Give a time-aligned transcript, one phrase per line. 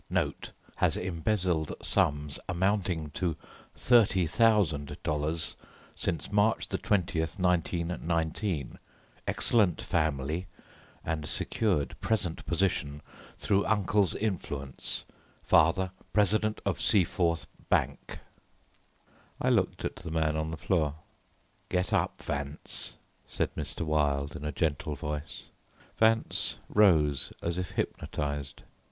[0.09, 0.51] "Note.
[0.77, 3.37] Has embezzled sums amounting to
[3.77, 5.55] $30,000
[5.95, 8.79] since March 20, 1919,
[9.27, 10.47] excellent family,
[11.05, 13.03] and secured present position
[13.37, 15.05] through uncle's influence.
[15.43, 18.17] Father, President of Seaforth Bank."
[19.39, 20.95] I looked at the man on the floor.
[21.69, 22.95] "Get up, Vance,"
[23.27, 23.81] said Mr.
[23.81, 25.43] Wilde in a gentle voice.
[25.95, 28.63] Vance rose as if hypnotized.